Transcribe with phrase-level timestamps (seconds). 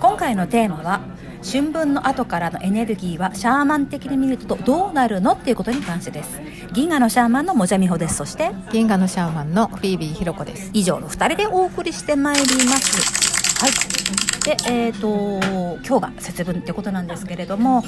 [0.00, 1.00] 今回のテーマは
[1.42, 6.40] 春分の後からのエネルギーはシャーマン的に見るとどうなるのっていうことに関してです。
[6.72, 8.16] 銀河のシャーマンのもじゃみほです。
[8.16, 10.70] そして銀河のシャーマンのフィービーひろこです。
[10.72, 13.64] 以上の2人でお送りしてまいります。
[13.64, 13.96] はい。
[14.44, 17.82] でえっ、ー、と今日が節分ってことなんですけれども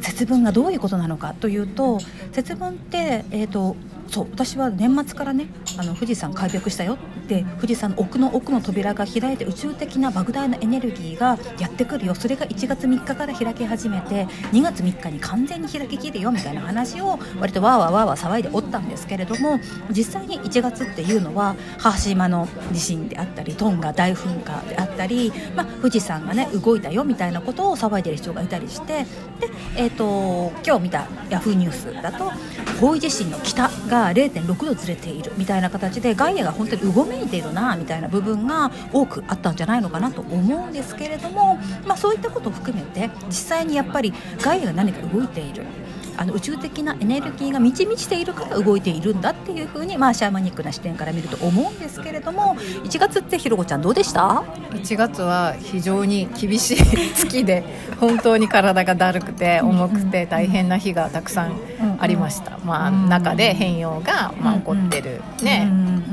[0.00, 2.00] 節分がどういうことなのかというと
[2.32, 3.76] 節分ってえっ、ー、と
[4.14, 12.14] そう私は年末からねあの富士山開闢したよって富士山の奥の奥の扉が開いて宇宙的な莫大なエネルギーがやってくるよ。
[12.14, 19.58] それが1月3日から開き始めて2月3日に完全に開ききるよみたいな話を割とわーわーわーわー騒いでおったんですけれども
[19.90, 29.08] 実際に1月っていうのは母島の地震であったりトンガ大噴火であったり、まあ、富士山がね動いたよみたいなことを騒いでる人がいたりしてで、
[29.76, 32.30] えーと、今日見たヤフーニュースだと
[32.80, 45.64] 方位地震の北が0.6度ずれているみたいな形でガイアが本当にうごめいているなみたいな部分が多くあったんじゃないのかなと思うんですけれども、まあ、そういったことを含めて実際にやっぱりガイアが何か動いている。
[46.16, 56.76] あの宇宙的なエネルギーが満ち満ちているから動いているんだっていうふうに、まあ、シャーマニックな視点から見ると思うんですけれども1月ってひろこちゃんどうでした？1月は非常に厳しい
[57.14, 57.64] 月で
[58.00, 61.58] 本当に体がだるくて重くて大変な日がたくさん
[61.98, 65.70] ありました、まあ、中で変容が、まあ、起こってる、ね、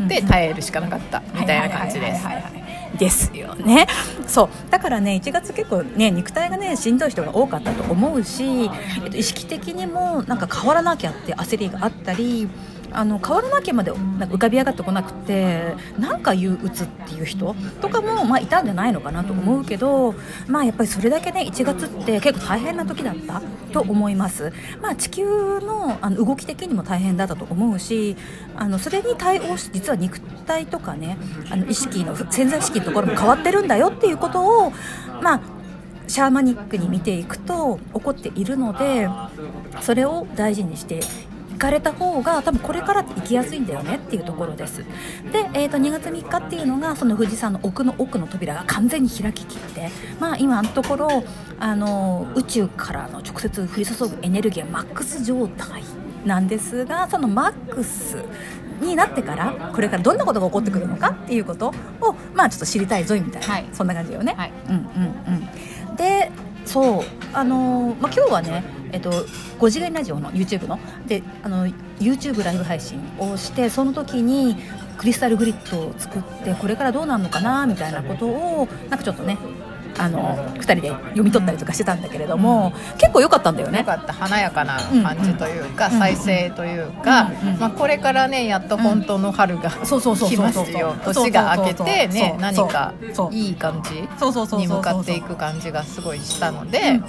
[0.07, 2.60] で耐えるしかなかったみたいな感じです。
[2.97, 3.87] ですよね。
[4.27, 4.49] そう。
[4.69, 12.49] だからね1月結構ね肉体がねしんどい人が多かったと思うし、えっと、意識的にもなんか変わらなきゃって焦りがあったり
[12.93, 20.13] あの変わらなきゃまでなんか浮かび上がってこなくてなんか憂鬱っていう人とかも、まあ、いたんじゃないのかなと思うけど、
[20.47, 28.15] まあ、やっぱりそれだけね1月って結構大変な時だったと思います、まあ、地球のあの動き的にも大変だったと思うし
[28.55, 31.17] あのそれに対応し実は肉体とかね
[31.49, 34.71] あの意識の潜在意識のところも変わってるんだよっていうことを
[35.21, 35.41] まあ
[36.07, 39.07] シャーマニックに見ていくと起こっているので
[39.81, 40.99] それを大事にして
[41.61, 44.79] かれた方が多分これから行きやすいんだよねっていうところです。
[45.31, 51.23] で、えー、と2月3日っていうのがその富士山の奥の奥の扉が完全に開ききってまあ今のところ
[51.59, 55.83] あの宇宙からの直接降り注ぐエネルギーはマックス状態
[56.25, 58.17] なんですがそのマックス
[58.81, 61.67] になってからこれからどんなことが起こってくるのかっていうこと
[62.01, 64.33] をまあちょっと知りたいぞみたいな、はい、そんな感じよね。
[64.35, 66.31] はい、うんうんうん、で
[66.65, 67.03] そう
[67.33, 70.79] あのー、まあ、今日はねえっと、5次元ラジオの YouTube の？
[71.07, 71.67] であの
[71.99, 74.55] YouTube ライブ配信をしてその時に
[74.97, 79.37] クリスタルグリッドを作ってこれからどうなるのかなみたいなことをなんかちょっとね
[79.97, 83.79] あの2人で読み取ったりとかしてたんだけれども、うん、結構良かったんだよね。
[83.79, 84.13] 良かった。
[84.13, 92.93] 華やかな感じというか、うん、再生というか、うん、まあ、これからねやっと本当の春が来ますよ年が明けてね何か
[93.31, 93.95] いい感じ
[94.57, 97.01] に向かっていく感じがすごいしたので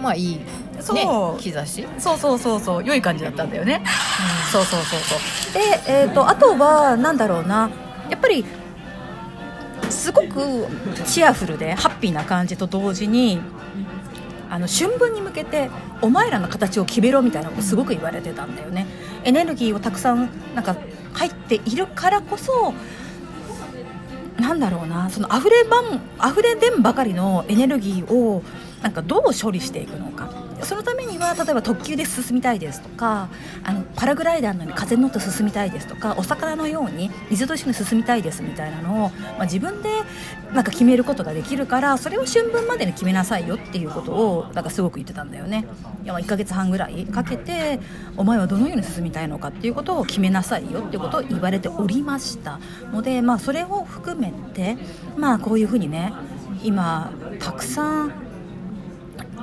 [0.00, 0.40] まあいい
[0.80, 1.04] そう、ね、
[1.52, 1.86] 兆し。
[1.98, 2.84] そうそうそうそう。
[2.84, 3.82] 良い感じだったんだよね、
[4.52, 5.52] そうそうそうそう。
[5.52, 7.68] で、えーとあとはなんだろうな。
[8.08, 8.44] やっぱり
[10.08, 10.66] すごく
[11.04, 13.38] チアフルでハッピーな感じと同時に
[14.48, 15.68] あの春分に向けて
[16.00, 18.86] お前らの形を決めろみたいなことすごく言われてたんだよね。
[19.24, 20.76] エネルギーをたくさんなんか
[21.12, 22.72] 入っているからこそ
[24.38, 28.42] なんだろうなその溢ればん溢れ出んばかりのエネルギーを
[28.80, 30.47] なんかどう処理していくのか。
[30.62, 33.28] そのためには例えば特急で進みたいですとか
[33.64, 39.88] あのパラグライダーのように風に乗って進みたいですとかお魚のように水と一緒に進みたいですみたいなのを、まあ、自分で
[40.52, 45.66] なんか決めることができるからそれを春分までに決めなさいよっていうことをなんかすごく言ってたんだよね。
[46.04, 47.80] いや1ヶ月半ぐらいかけて
[48.16, 52.58] お前はどのように進みたいのかっていうことを決めなさいよっていうことを言われておりました。
[52.92, 54.76] ので、まあ、それを含めて、
[55.16, 56.12] まあ、こういうふうにね
[56.62, 58.27] 今たくさん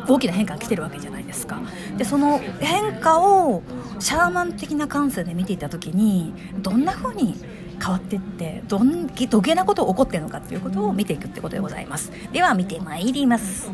[0.08, 1.62] 大きな変化が来てるわけじゃないですか。
[1.98, 3.64] でその変化を
[4.00, 7.36] シャーマン的な感性で見ていた時にどんな風に
[7.82, 12.12] 変わってってどんどげなことが起こってるのかっていうことを見ていくってことでございます。
[12.32, 13.70] では見てまいります。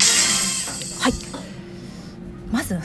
[1.01, 1.13] はい。
[2.51, 2.81] まずね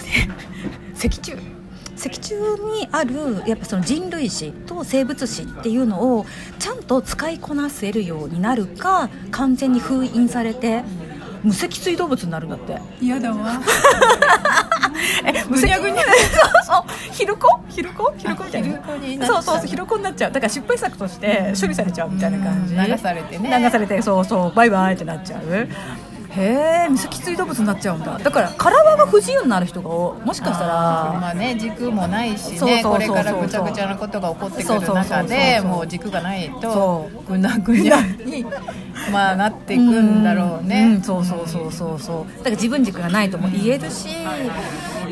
[0.94, 1.56] 脊柱。
[1.96, 2.36] 脊柱
[2.74, 6.26] にあるやっぱその人類史と生物史っていうのを
[6.58, 10.84] ちゃんと使いこなせるようになるか完全に封印されて
[11.46, 12.76] 無脊椎動物になるんだって。
[13.00, 13.60] 嫌だわ。
[15.24, 15.78] え無脊椎？
[17.12, 17.60] ヒルコ？
[17.68, 18.12] ヒルコ？
[18.18, 18.44] ヒルコ？
[18.44, 18.62] みたい
[19.18, 19.26] な。
[19.26, 19.42] そう。
[19.42, 20.32] そうそうヒルコになっちゃう。
[20.32, 22.74] だから失敗作として処理されちゃうみたいな感じ。
[22.74, 23.58] 流されてね。
[23.62, 25.68] 流されてそうそうバイバイってなっちゃう
[26.36, 28.18] へえ無脊椎動物になっちゃうんだ。
[28.18, 30.74] だから体が不自由になる人がもしかしたら。
[31.20, 38.44] まあね軸もないしねこれからぐちゃぐちゃなことが起こってくる中でもう軸がないとぐなぐにゃに
[39.12, 40.94] まあなっていくんだろうね、うん。
[40.94, 42.38] うん、そうそうそうそうそう。
[42.38, 44.08] だから自分軸がないとも言えるし、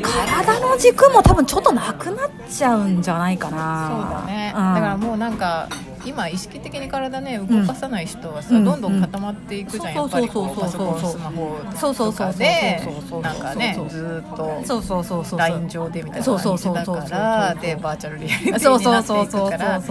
[0.01, 3.89] 体の軸も多分ちょっとなくなっちゃうんじゃないかな。
[3.89, 5.67] そうだね、うん、だからもうなんか
[6.05, 12.81] 今意識的に体ね動かさない人はさ、うん、どんどん固まっていくじゃん、うん、やっぱりこうパソコンスマホとかで
[13.21, 15.39] なんかねずっとそうそうそうそう。
[15.39, 19.81] LINE 上でみたいな感じだからでバーチャルリアリティになっていくから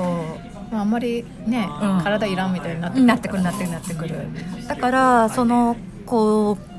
[0.71, 3.43] まあ、あんまりね、うん、体いらんみたいになってくる。
[3.43, 4.17] なってくるなってくる
[4.67, 6.74] だからそのこう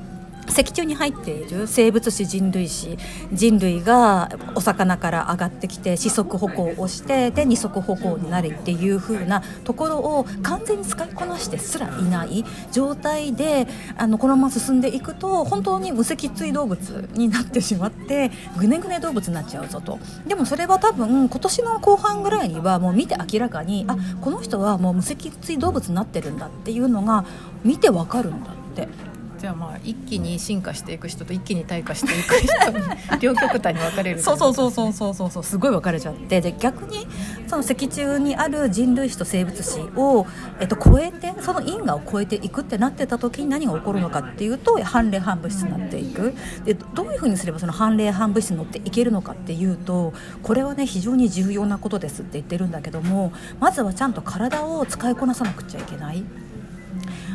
[0.47, 2.97] 脊柱に入っている生物史人類史
[3.31, 27.25] 人類がお魚から上がってきて四足歩行をしてで二足歩行になるっていう風なところを完全に使いこなしてすらいない状態であのこのまま進んでいくと本当に無脊椎動物になってしまってぐねぐね動物になっちゃうぞとでもそれは多分今年の後半ぐらいにはもう見て明らかにあこの人はもう無脊椎動物になってるんだっていうのが
[27.63, 29.14] 見てわかるんだって。
[29.39, 35.13] じゃあまあ一気に進化していく人と一気に退化していく人に両極端に分かれるそうそうそうそうそう。
[35.13, 36.41] そうそうすごい分かれちゃって。
[36.41, 37.07] で逆に
[37.47, 40.25] その脊柱にある人類史と生物史を、
[40.59, 46.33] えっと、超えてその因果を超えていくってなってた時に何が起こるのかっていうと反例反物質になっていく。
[46.65, 56.23] でどういうふうにすればその反例反物質に乗っていけるのかっていうとこれはね非常に重要なことですって言ってるんだけどもまずはちゃんと体を使いこなさなくちゃいけない。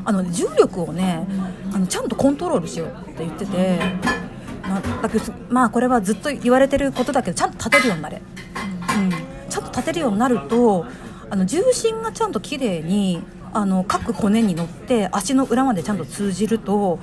[0.05, 1.27] あの重力をね
[1.73, 3.81] あのちゃんとコントロールしようって言ってて、
[4.63, 5.11] まあ、だ
[5.49, 9.11] まあこれはずっと言われてることだけどちゃんと立てるようになれ、うん、
[9.49, 10.87] ちゃんと立てるようになると
[11.29, 16.99] あの重心がちゃんときれいにあの各骨に乗って足の裏までちゃんと通じると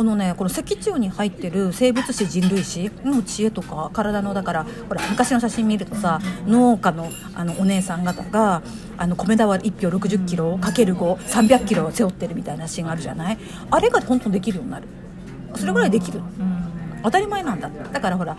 [0.00, 8.62] あのねこの脊柱に入ってる生物史人類史の知恵とか体のだからほら昔の写真見るとさ農家のあのお姉さん方が
[8.96, 13.38] あの米俵1票60キロかける5300キロを背負ってるみたいな写真があるじゃない？
[13.70, 14.88] あれが本当できるようになる。
[15.54, 18.38] それぐらいできる、うん、当たり前なんだだからほら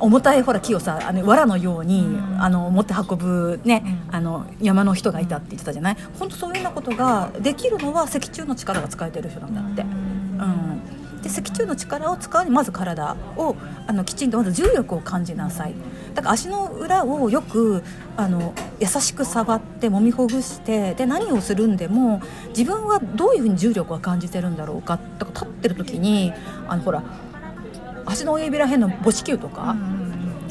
[0.00, 5.96] 重たいほら木をさあの藁のように、うん、あの持って運ぶ、ね、うん、あの山の人がいたって言ってたじゃない？
[6.18, 9.82] 本当そういうようなことができるのは脊柱の力が使えてる人なんだって。
[9.82, 9.97] うん
[11.28, 13.54] で脊柱の力を使うにまず体を
[13.86, 15.74] あのきちんとまず重力を感じなさい。
[16.14, 17.84] だから足の裏をよく
[18.16, 26.32] あの優しく触って揉みほぐしてで何をするんでも自分はどういうふうに重力を感じてるんだろうかとか立ってる時に
[26.66, 27.02] あのほら
[28.06, 29.76] 足の親指らへんの母子球とか、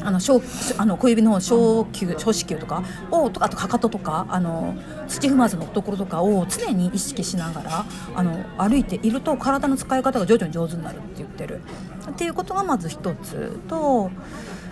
[0.08, 0.40] あの小
[0.78, 4.74] あの小指の小球小指球とかをとあとかかととかあの
[5.06, 7.84] 土踏まずのところとかを常に意識しながら
[8.14, 11.60] あの歩いていると体の使い方が徐々に上手になるって言ってる
[12.10, 14.10] っていうことがまず一つと。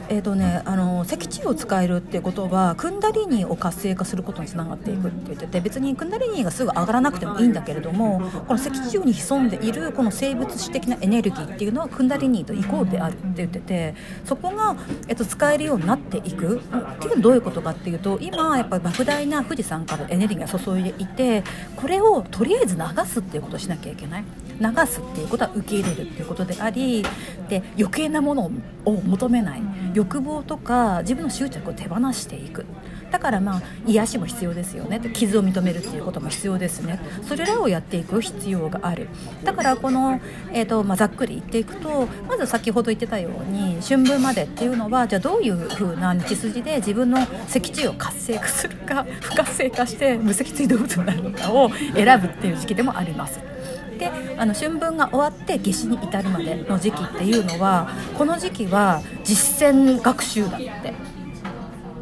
[0.08, 13.94] えーとね、あの脊柱を使えるっていうことはクンダリニを活性化することにつながっていくって言ってて別にクンダリニがすぐ上がらなくてもいいんだけれどもこの脊柱に潜んでいるこの生物史的なエネルギーっていうのはクンダリニとイコールであるって言ってて
[14.24, 14.76] そこが、
[15.08, 16.56] えっと、使えるようになっていく。
[16.56, 21.42] っていうのはどういうことかっていうと今やっぱり莫大な富士山からエネルギーが注いでいて
[21.76, 24.24] これをとりあえず流すっていうことをしなきゃいけない。
[24.60, 27.04] 流すっていうことは受け入れるっていうことであり
[27.48, 28.50] で余計なもの
[28.84, 29.62] を求めない。
[29.96, 32.66] 欲望とか自分の執着を手放していく
[33.10, 39.08] だからまあ癒しも必要ですよね傷を認めるっていうことも必要ですねそれらをやっていく必要がある
[39.42, 40.20] だからこの、
[40.52, 53.55] えーとまあ、ざっくり言っていくとまず先ほど言ってたように春分までっていうのはじゃあどういう風な道筋で自分の脊椎を活性化するか不活性化して無脊椎動物になるのかを選ぶっていう時期でもあります。
[53.98, 60.94] であの春分が終わって夏至に至るまでの時期っていうのはこの時期は実践学習だって。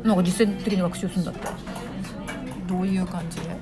[0.05, 1.49] なんか実践的に学習するんだって。
[2.67, 3.57] どういう感じで？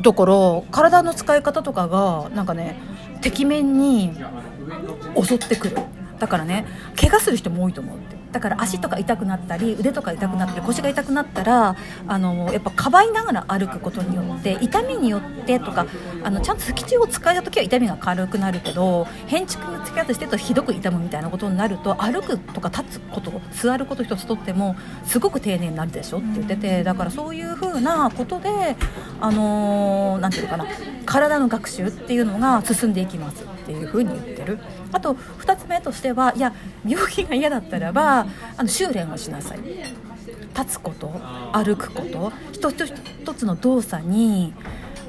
[0.00, 0.34] だから
[0.72, 2.76] 体の使い方とかがなんかね
[3.20, 4.12] てきめんに
[5.22, 5.76] 襲ってくる。
[6.18, 6.66] だからね
[7.00, 15.86] 怪我する人も多いと思うってだから足とか痛くなったり腕とか痛くなったり腰が痛くなったらあのやっぱかばいながら歩くことによって痛みによってとか
[16.22, 28.76] あのちゃんと脊柱を使えた時は痛みが軽くなるけど変築に付き合ってしてるとひどく痛むみたいなことになると歩くとか立つこと座ること一つとってもすごく丁寧になるでしょって言っててだからそういうふうなことで
[29.20, 30.66] あのー、ていうのかな
[31.06, 33.57] 体の学習っていうのが進んでいきます。
[33.68, 34.58] っていうふうに言ってる。
[34.92, 36.54] あと2つ目としてはいや
[36.86, 39.58] 病気が嫌だったらばあの修練をしなさい
[40.56, 41.08] 立つこと
[41.52, 44.54] 歩くこと一つ一つの動作に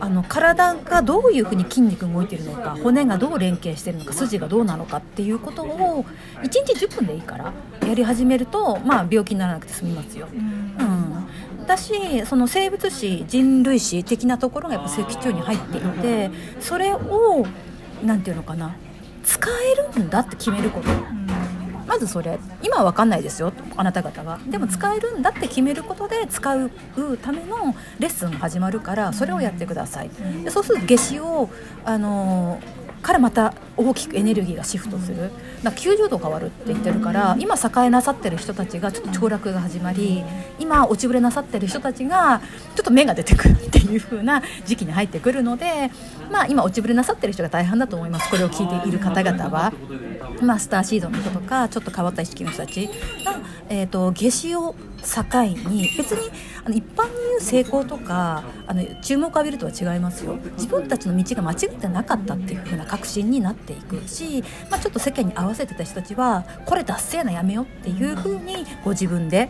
[0.01, 6.03] あの体がどういうふうに筋肉が動いているのか骨がどう連携しているのか筋がどうなのかっていうことを
[6.41, 7.53] 1日10分でいいから
[7.85, 10.27] やり始めると、まあ、病気にならなくて済みますよ。
[10.33, 10.69] うん
[11.69, 17.45] だしその生物史人類史的なところがやっぱ脊柱に入っていてそれを
[18.03, 18.75] 何て言うのかな？
[19.23, 20.89] 使えるんだって決めること。
[21.87, 24.39] まずそれ今は分かんないですよあなた方が。
[24.47, 26.69] でも使えるんだって決めることで使う
[27.17, 30.09] ためのレッスンが始まるからそれをやってください。
[30.43, 31.49] でそうすると夏至を
[31.83, 35.31] あのーからまた大きくエネルギーがシフトする。
[35.63, 40.23] だ90度変わるって言ってるから今栄えなさってる人たちがちょっと凋落が始まり
[40.57, 42.41] 今落ちぶれなさってる人たちが
[42.75, 45.91] ちょっと芽が出てくるっていう風な時期に入ってくるので、
[46.31, 48.29] まあ、今落ちぶれなさってる人が大半だと思います。
[48.29, 49.73] これを聞いている方々は。
[50.41, 56.29] まあ、スターシードの人とかちょっと変わった意識の人たちが、えーと、夏至を境に別に
[56.63, 60.37] あの一般に言う成功とかあの注目を浴びるとは違いますよ。
[60.57, 69.49] 自分たちの道が間違ってなかったっていう風な確信になっていくし、まあ、ちょっと世間に合わせてた人たちはこれ達成なやめようっていう風にご自分で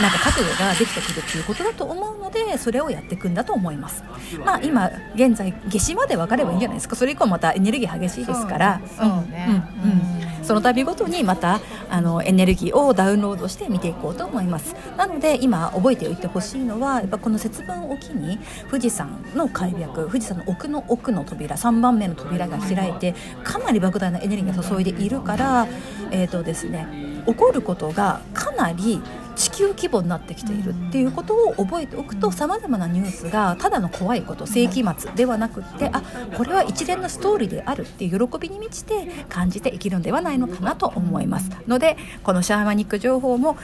[0.00, 4.04] なんか覚悟ができてくるっていうことだと思うのでそれをやっていくんだと思います。
[4.44, 6.96] まあ今現在夏至まで分かればいいんじゃないですか。
[6.96, 8.80] それ以降またエネルギー激しいですから。
[8.96, 10.15] そうね、うんうん
[10.46, 11.60] その度ごとにまた
[11.90, 14.76] あのエネルギーをダウンロードして見ていこうと思います。
[14.96, 18.38] なので今覚えておいてほしいのはやっぱこの節分を機に
[18.70, 25.66] 富士山の開闢富士山の奥の奥の扉3番目の扉が開いてかなり莫大なエネルギーが注いでいるから
[26.12, 26.86] えっ、ー、とですね
[27.26, 29.02] 起こることがかなり
[29.36, 36.02] 地球規模になってきているっていうことを覚えておくとさまざまなニュースがただの怖いこと世紀末ではなくってあ
[36.36, 41.50] これは一連のストーリーであるっていう喜びに満ちて感じて生きるんではないのかなと思います。
[41.68, 43.56] のでこのシャーマニック情報も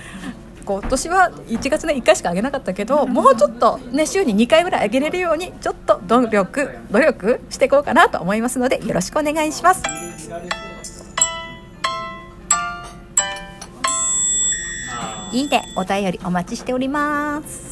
[0.64, 9.83] 今年は1月の1回しか上げなかったけどもうちょっとね週に2回ぐらい上げれるようにちょっと努力努力していこうかなと思いますのでよろしくお願いします。
[15.32, 17.62] いいねお便りお待ちしております。